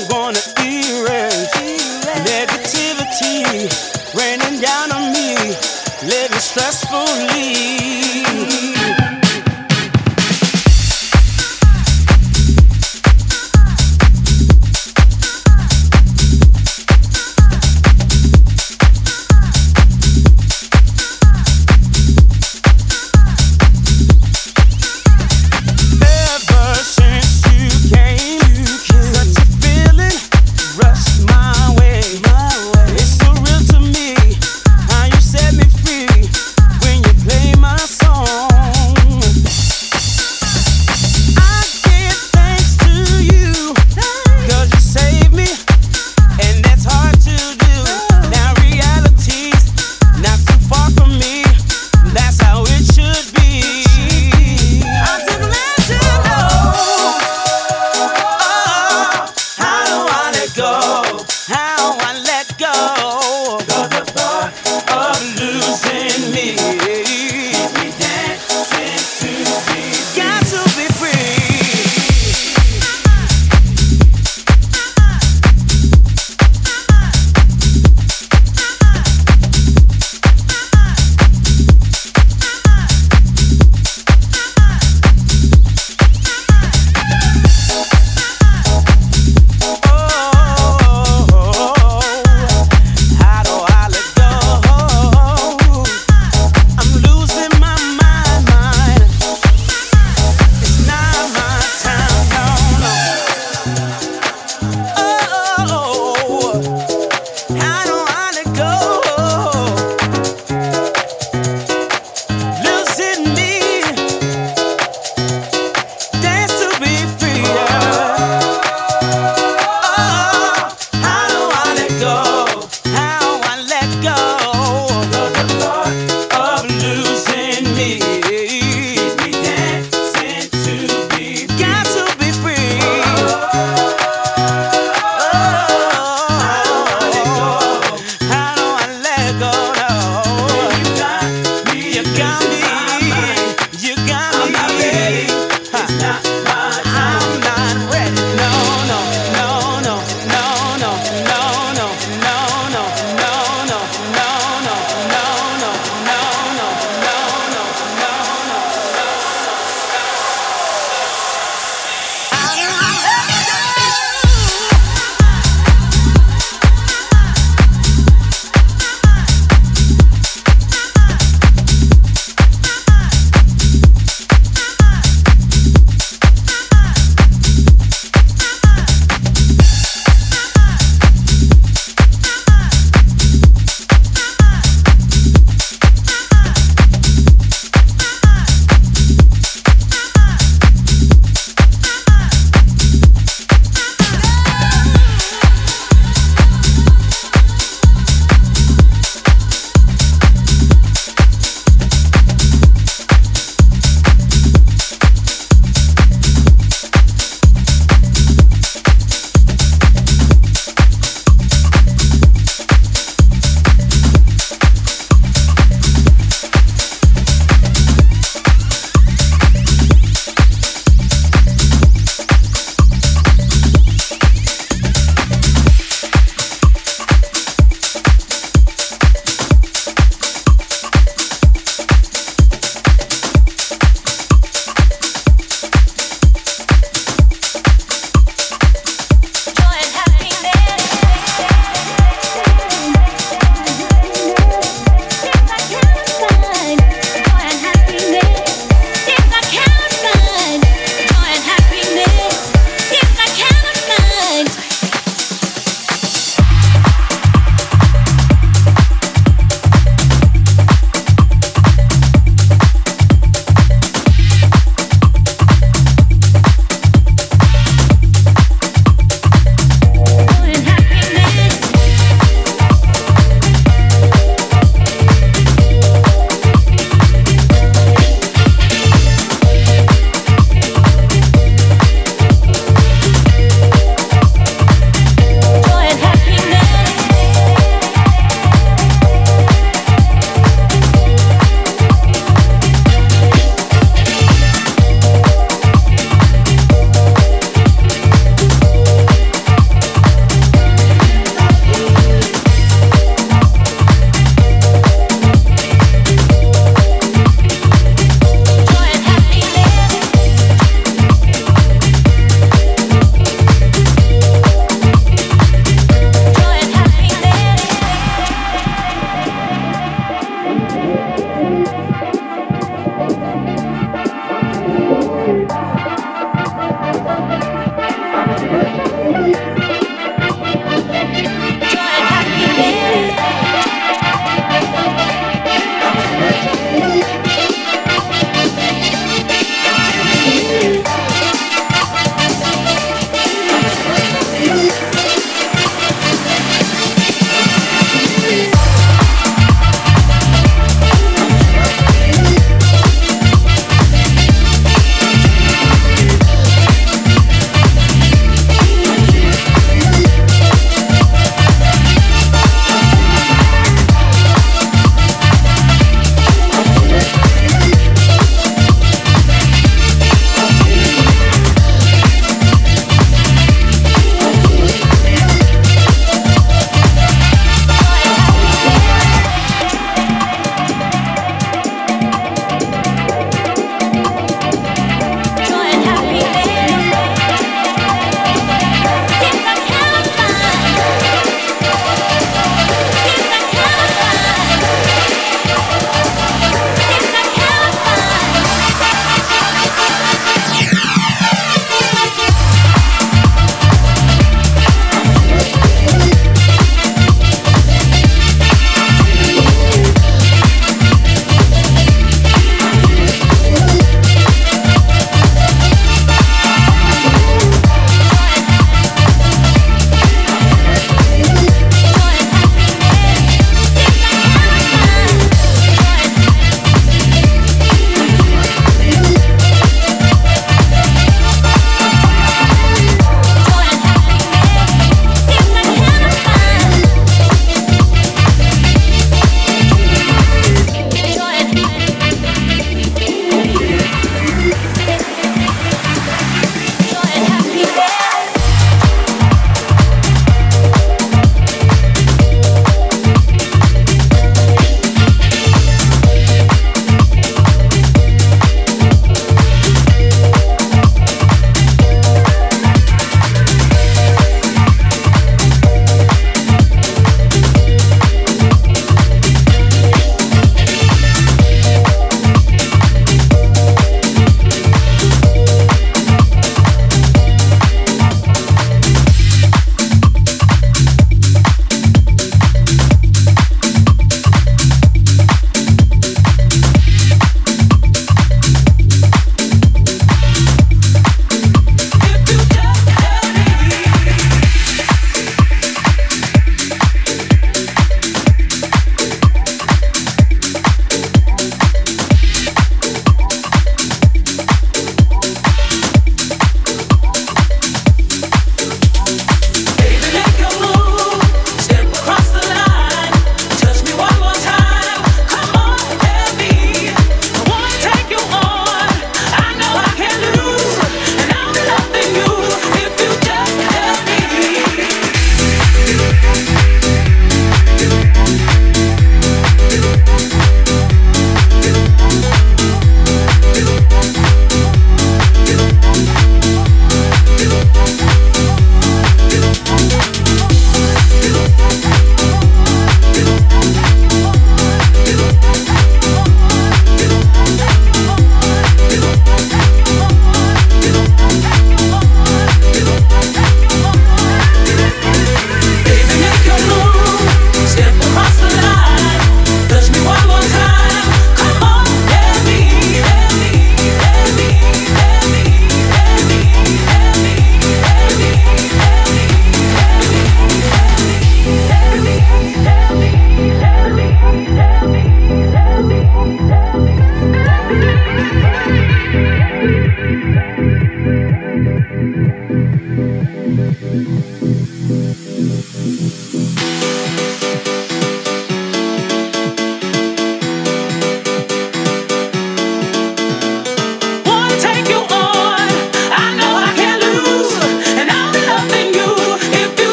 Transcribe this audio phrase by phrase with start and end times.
[0.00, 0.27] I'm going.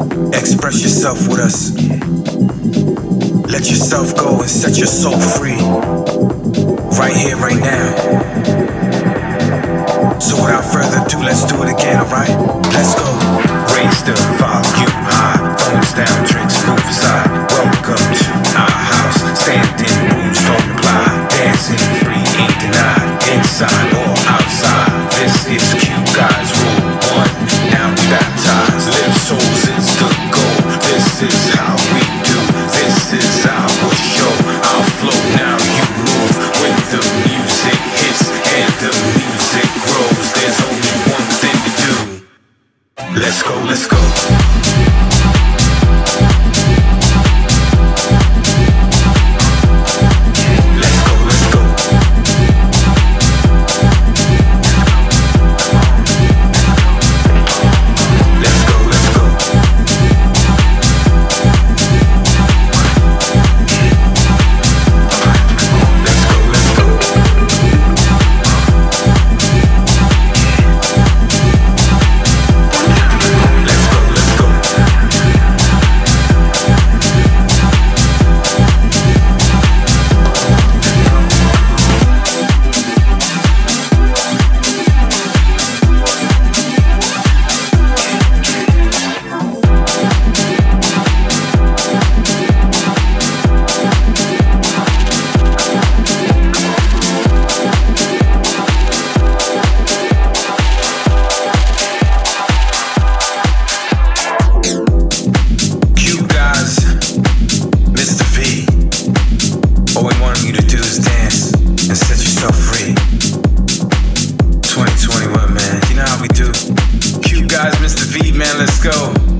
[0.00, 1.76] Express yourself with us.
[3.52, 5.60] Let yourself go and set your soul free.
[6.96, 7.86] Right here, right now.
[10.18, 12.32] So without further ado, let's do it again, alright?
[12.72, 13.04] Let's go.
[13.76, 15.36] Raise the volume high.
[15.60, 17.28] Phones down, drinks move aside.
[17.52, 19.20] Welcome to our house.
[19.36, 21.28] Standing rooms don't apply.
[21.28, 23.36] Dancing free ain't denied.
[23.36, 23.89] Inside.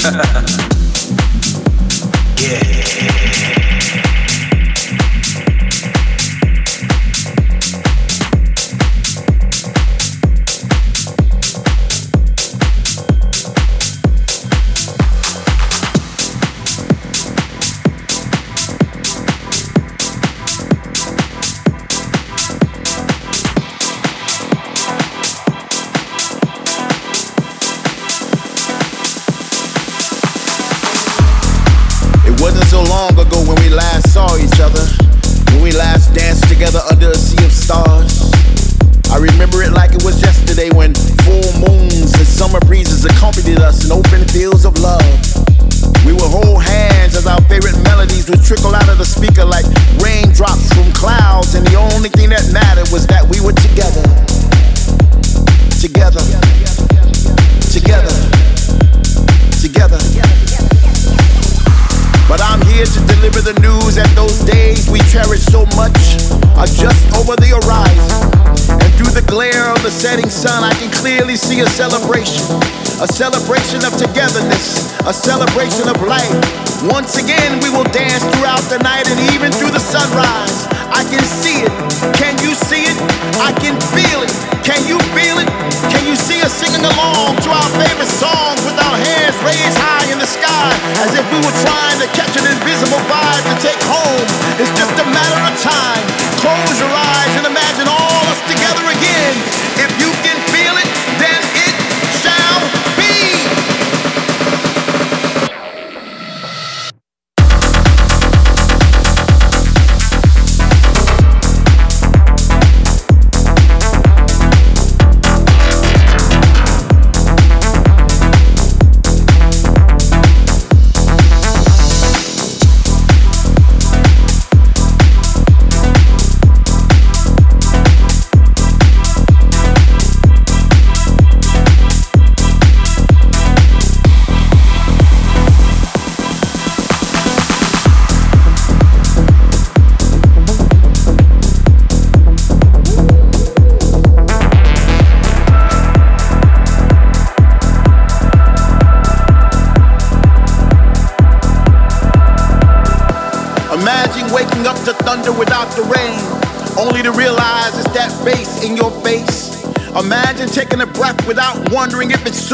[2.40, 2.69] yeah.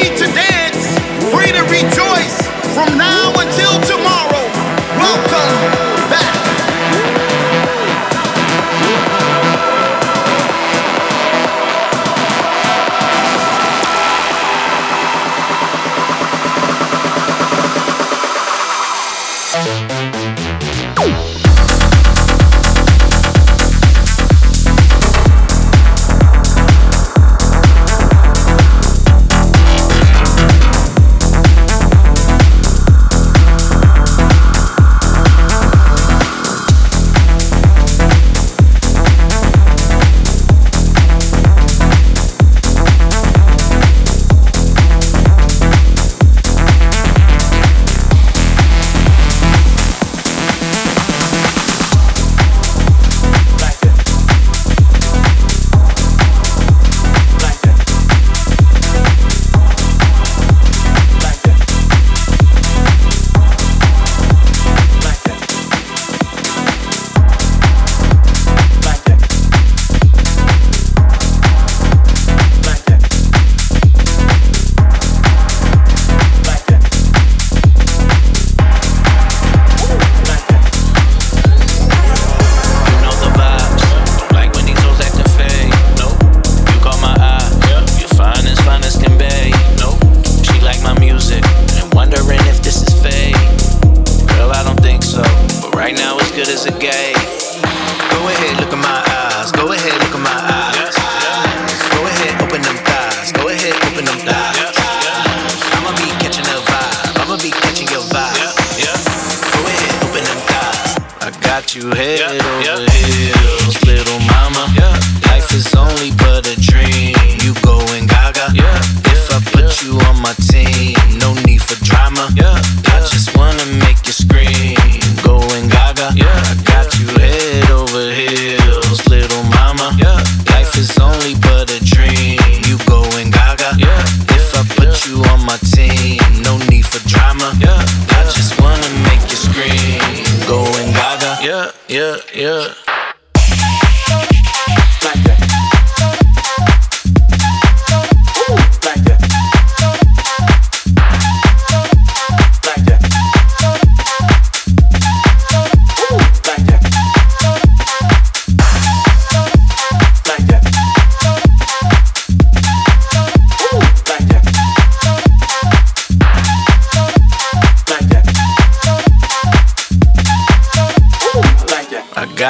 [0.00, 0.98] free to dance
[1.30, 3.79] free to rejoice from now until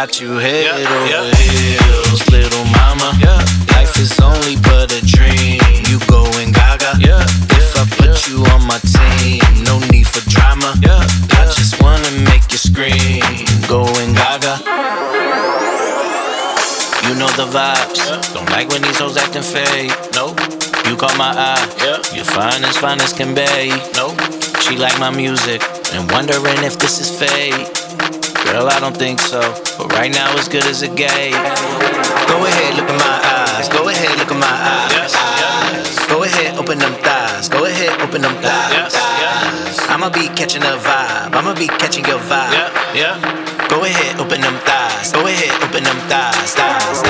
[0.07, 3.13] got you head over heels, little mama.
[3.77, 5.61] Life is only but a dream.
[5.93, 6.97] You going gaga.
[6.97, 10.73] If I put you on my team, no need for drama.
[11.37, 14.57] I just wanna make you scream, going gaga.
[17.05, 18.01] You know the vibes.
[18.33, 19.93] Don't like when these hoes acting fake.
[20.15, 20.41] Nope.
[20.89, 21.69] You caught my eye.
[21.85, 22.01] Yeah.
[22.15, 23.69] You're fine as fine as can be.
[24.01, 24.17] Nope.
[24.63, 25.61] She like my music
[25.93, 27.90] and wondering if this is fake.
[28.51, 29.39] Girl, I don't think so.
[29.79, 31.31] But right now, as good as a gay.
[31.31, 33.69] Go ahead, look at my eyes.
[33.69, 35.15] Go ahead, look at my eyes.
[36.11, 37.49] Go ahead, open them thighs.
[37.49, 38.99] Go ahead, open them thighs.
[39.87, 41.31] I'ma be catching a vibe.
[41.31, 42.51] I'ma be catching your vibe.
[43.71, 45.13] Go ahead, open them thighs.
[45.13, 47.03] Go ahead, open them thighs, thighs,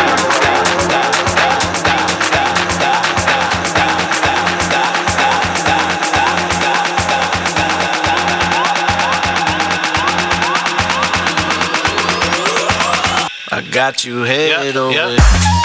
[13.80, 15.59] got you head over.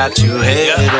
[0.00, 0.99] Got you head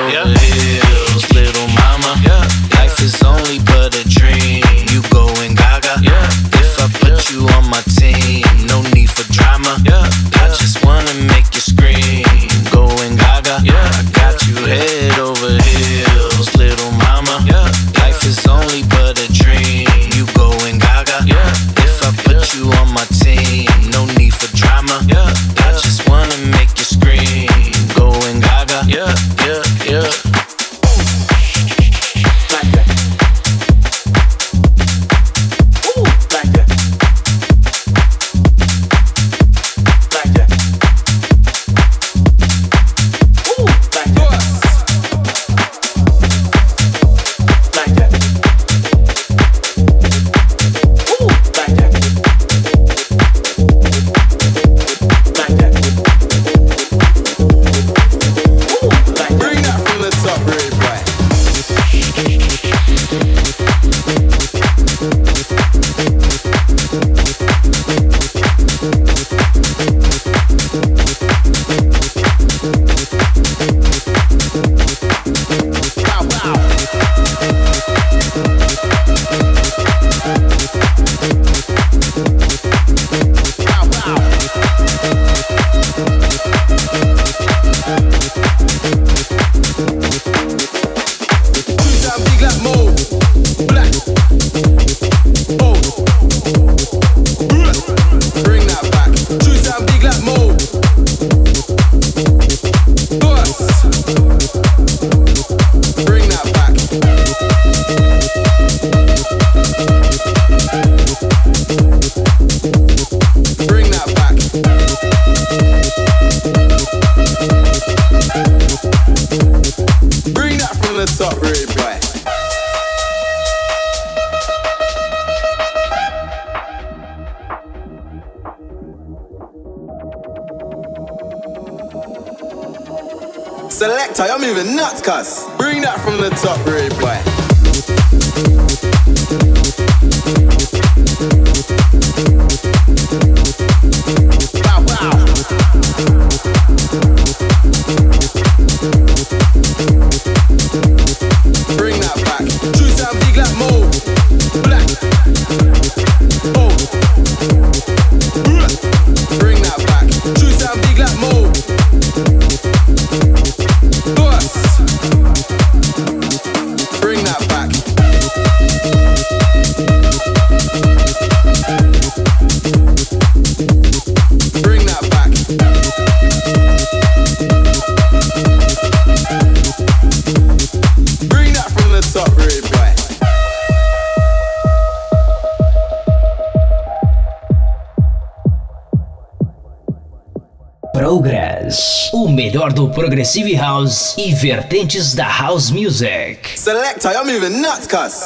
[192.70, 196.38] melhor do Progressive House e vertentes da House Music.
[196.56, 198.19] Selector, you're moving nuts, cuz.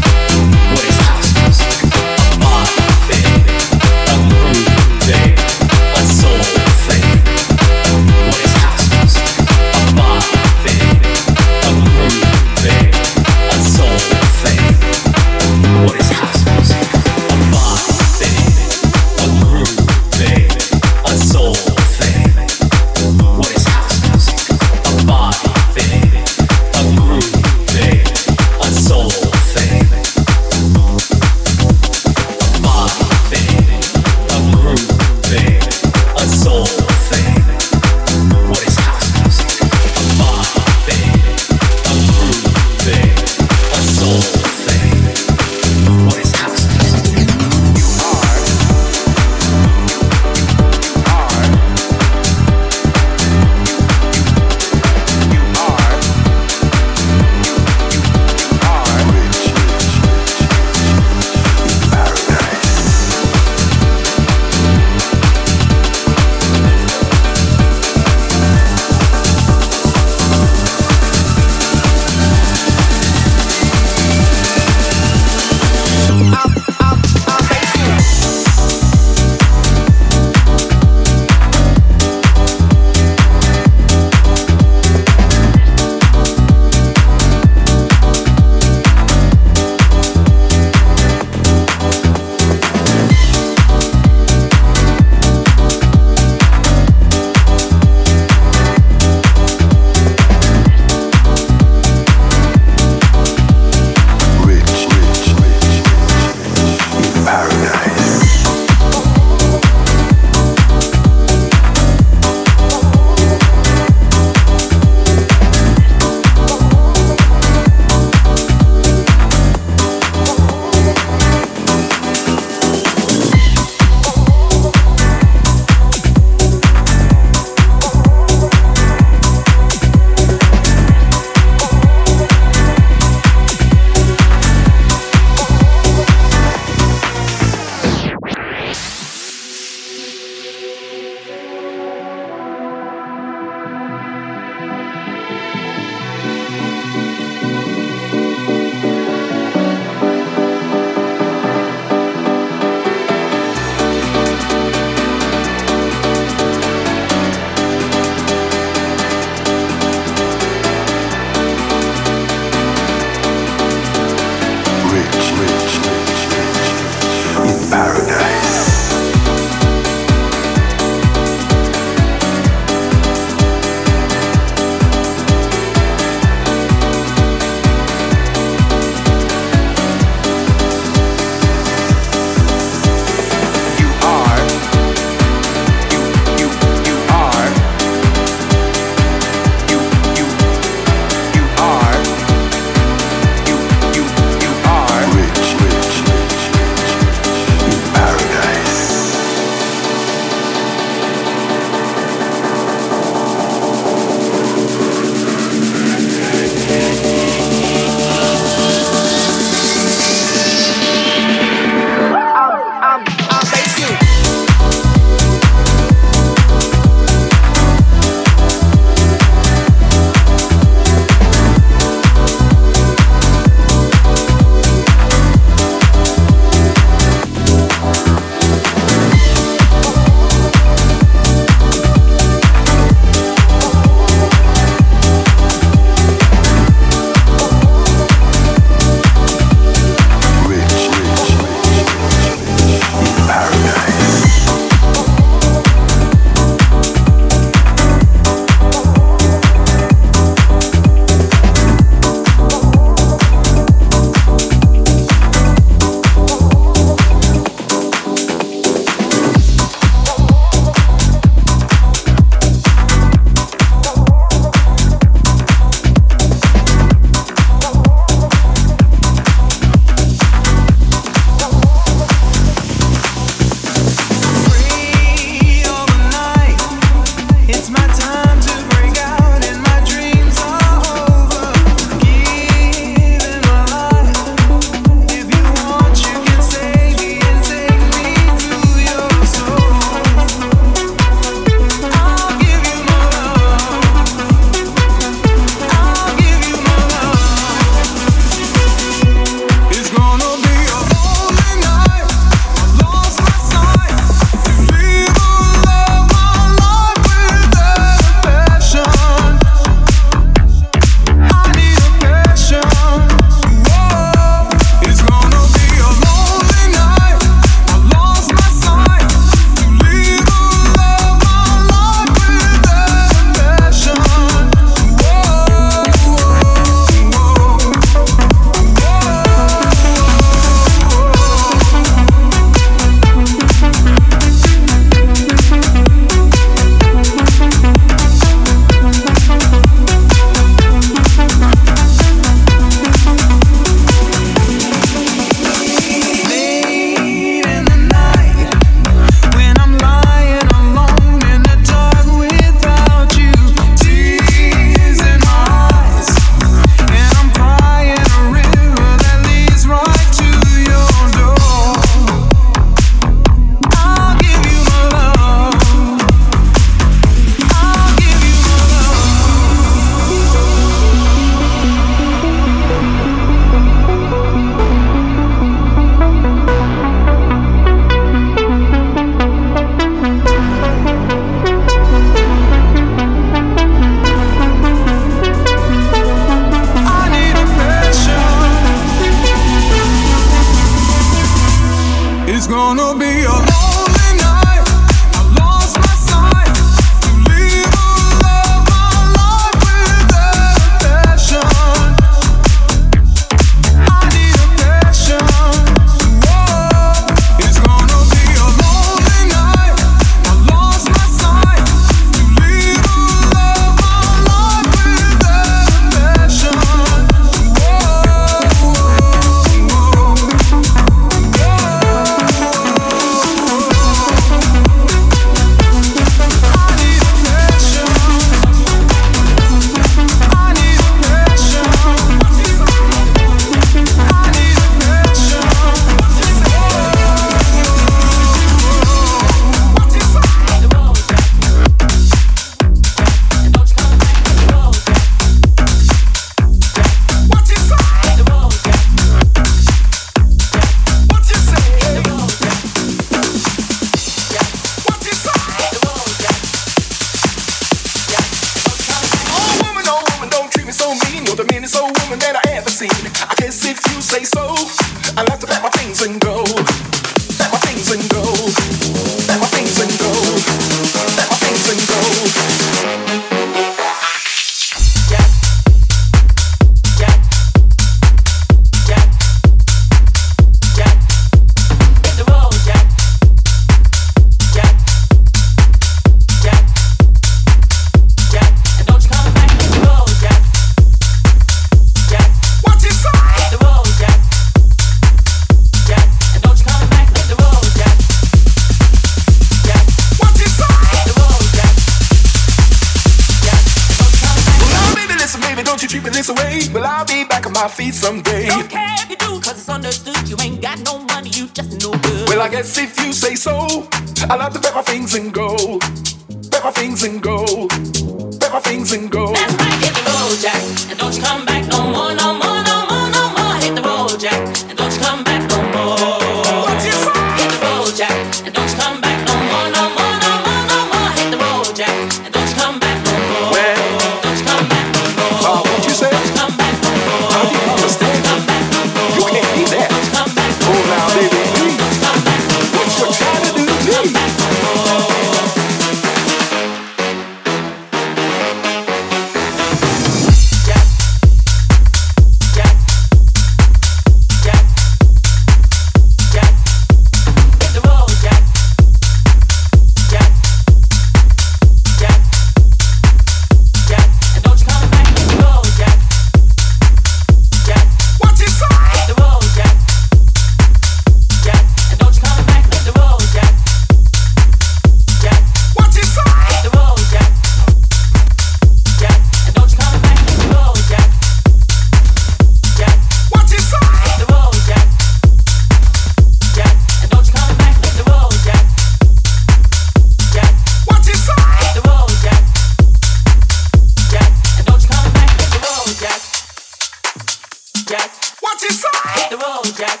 [597.90, 598.12] Jack.
[598.38, 599.02] What is that?
[599.16, 600.00] Hit the road, Jack.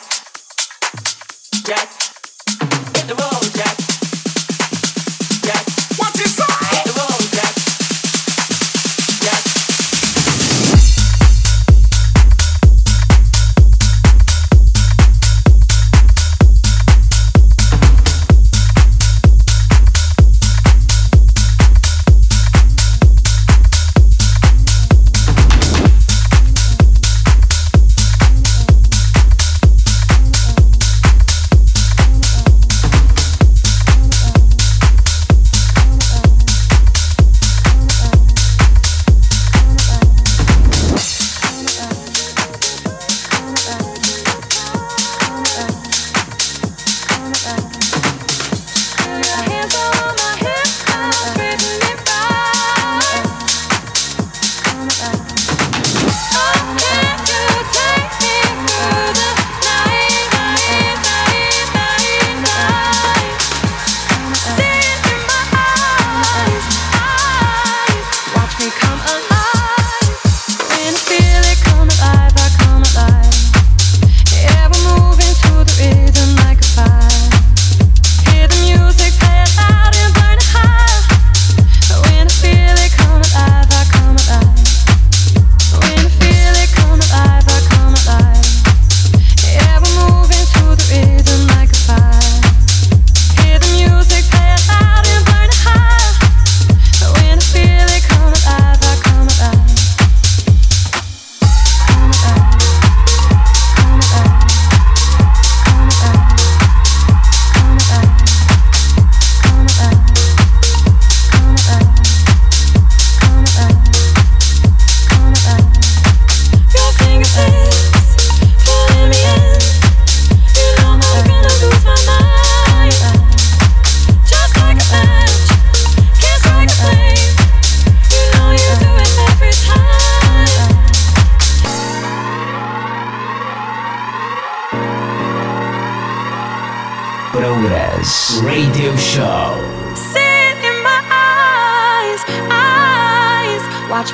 [1.66, 2.09] Jack.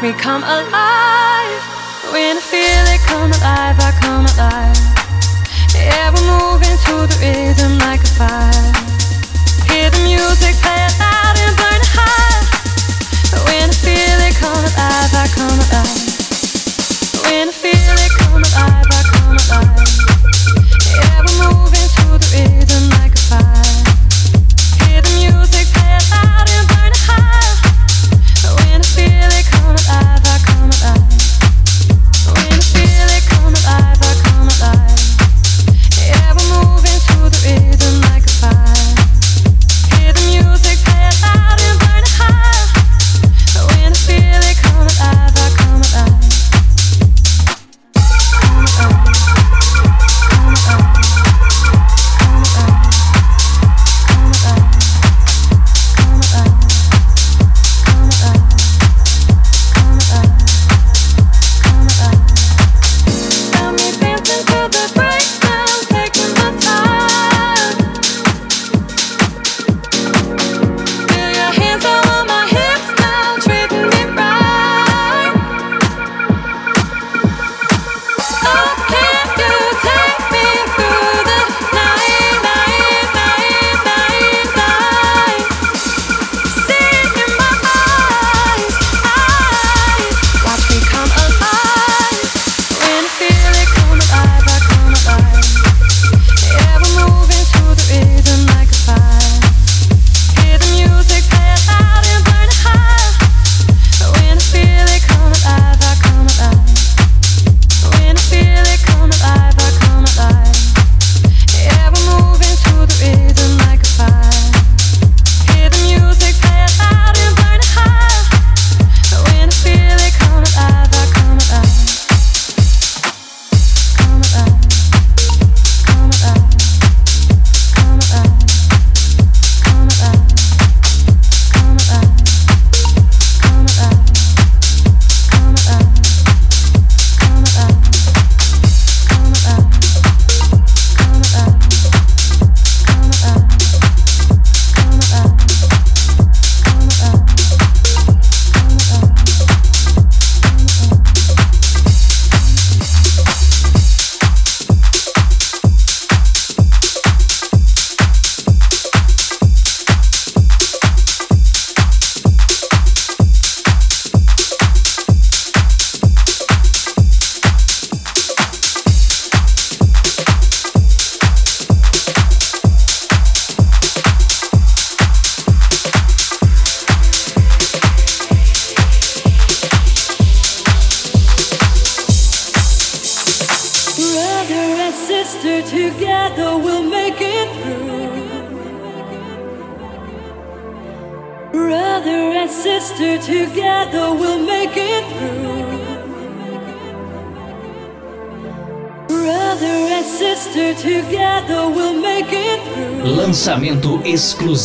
[0.06, 1.62] me come alive.
[2.12, 4.78] When I feel it come alive, I come alive.
[5.74, 8.55] Yeah, we're moving to the rhythm like a fire.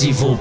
[0.04, 0.41] e vou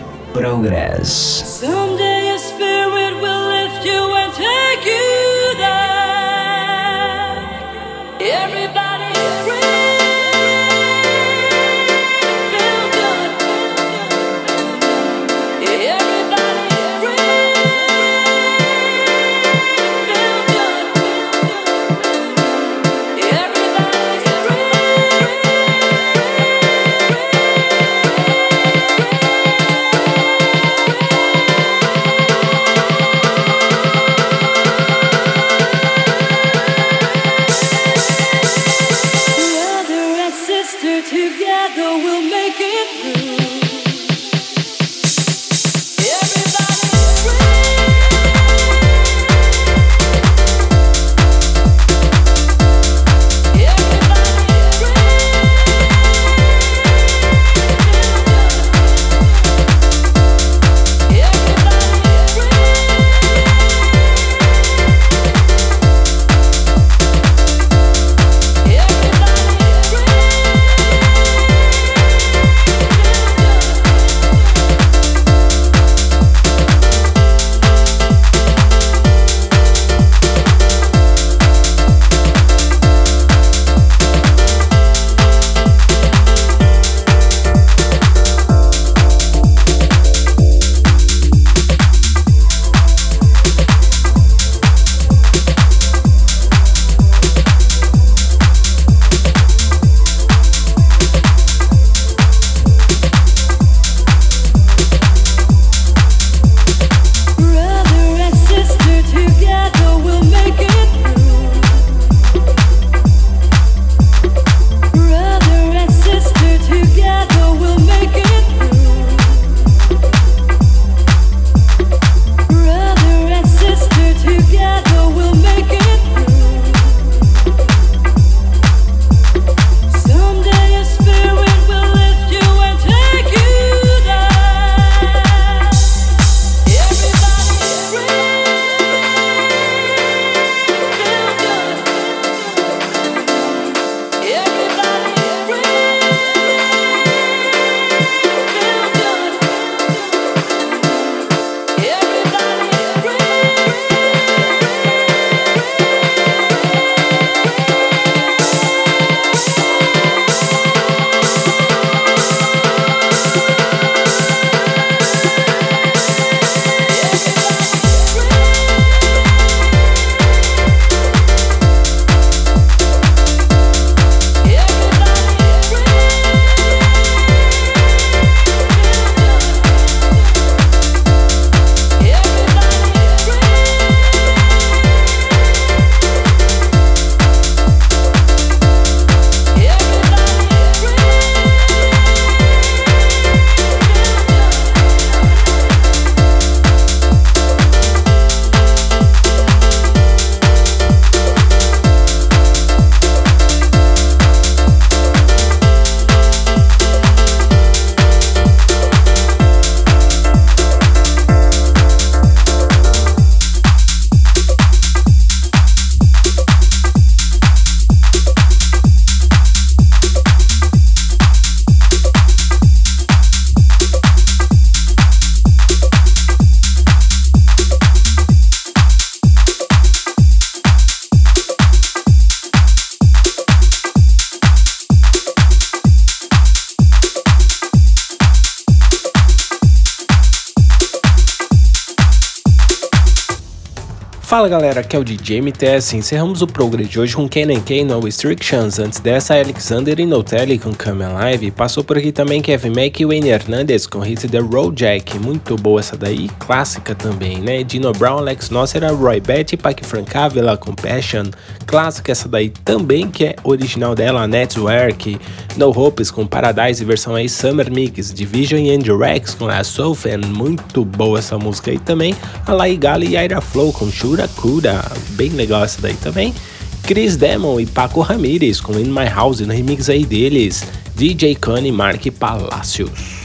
[244.30, 245.96] Fala galera, aqui é o DJ MTS.
[245.96, 248.78] Encerramos o Progress de hoje com Ken K no Restrictions.
[248.78, 251.50] Antes dessa, Alexander Inotelli com Come Alive.
[251.50, 255.18] Passou por aqui também Kevin Mack e Wayne Hernandez com hit The Road Jack.
[255.18, 257.64] Muito boa essa daí, clássica também, né?
[257.64, 261.24] Dino Brown, Alex Nossera, Roy Betty, Pac Francavilla com Passion.
[261.66, 265.18] Clássica essa daí também, que é original dela, Network.
[265.56, 268.14] No Hopes com Paradise, versão aí Summer Mix.
[268.14, 270.18] Division e Andrew Rex com La Soul Fan.
[270.18, 272.14] Muito boa essa música aí também.
[272.46, 276.34] A Laigali e Ira Flow com Shura Cura, bem legal essa daí também.
[276.82, 280.64] Chris Demon e Paco Ramirez com In My House no remix aí deles.
[280.96, 283.20] DJ Kanye e Mark Palacios.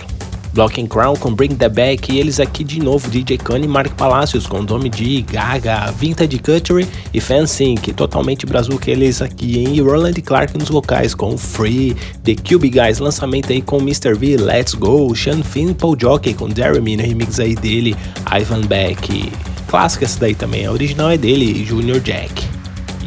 [0.56, 3.68] Block and Crown com Bring The Back e eles aqui de novo, DJ Kanye e
[3.68, 9.82] Mark Palacios com Domi D, Gaga, Vintage Cuttery e Fansync, totalmente brazuca eles aqui em
[9.82, 11.94] Roland Clark nos vocais com Free,
[12.24, 14.14] The Cube Guys, lançamento aí com Mr.
[14.14, 17.94] V, Let's Go, Sean Finn, Paul Jockey com Jeremy no remix aí dele,
[18.32, 19.55] Ivan Beck.
[19.76, 22.55] Clássica essa daí também, a original é dele, Junior Jack.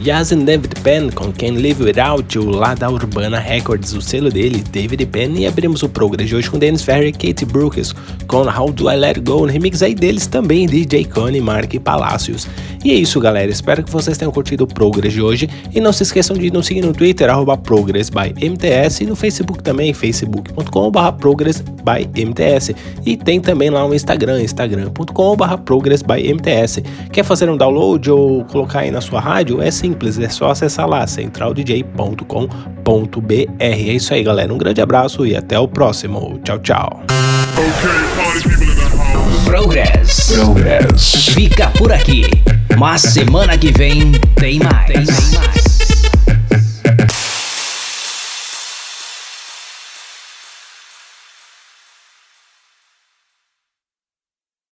[0.04, 4.30] Yas and David Penn com Can't Live Without You, lá da Urbana Records, o selo
[4.30, 7.92] dele, David Penn, e abrimos o Progress de hoje com Dennis Ferry e Kate Brooks
[8.28, 12.46] com How Do I Let Go, no remix aí deles também, DJ Connie, Mark Palacios.
[12.84, 15.92] E é isso galera, espero que vocês tenham curtido o Progress de hoje, e não
[15.92, 19.92] se esqueçam de nos seguir no Twitter, arroba Progress by MTS, e no Facebook também,
[19.92, 22.74] facebook.com.br Progress by MTS,
[23.04, 26.82] e tem também lá o Instagram, instagram.com.br Progress by MTS.
[27.12, 29.60] Quer fazer um download ou colocar aí na sua rádio?
[29.60, 33.52] É simples, é só acessar lá, centraldj.com.br.
[33.58, 34.52] É isso aí, galera.
[34.52, 36.38] Um grande abraço e até o próximo.
[36.44, 37.02] Tchau, tchau.
[39.44, 40.32] Progress.
[40.32, 41.28] Progress.
[41.30, 42.24] Fica por aqui.
[42.76, 44.86] Mas semana que vem tem mais.
[44.86, 45.57] Tem mais.